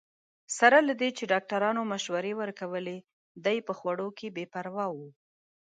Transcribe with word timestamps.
سره 0.57 0.77
له 0.87 0.93
دې 1.01 1.09
چې 1.17 1.23
ډاکټرانو 1.33 1.81
مشورې 1.91 2.33
ورکولې، 2.41 2.97
دی 3.45 3.57
په 3.67 3.73
خوړو 3.77 4.07
کې 4.17 4.27
بې 4.35 4.45
پروا 4.53 4.85
وو. 4.95 5.09